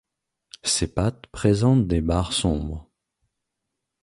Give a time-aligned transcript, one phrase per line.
[0.63, 2.89] Ses pattes présentent des barres sombres.